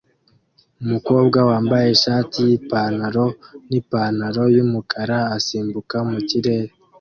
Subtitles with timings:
[0.83, 3.25] Umukobwa wambaye ishati yipantaro
[3.69, 6.71] nipantaro yumukara asimbuka mukirere